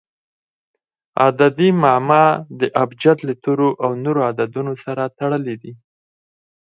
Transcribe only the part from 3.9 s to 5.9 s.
نورو عددونو سره تړلي دي.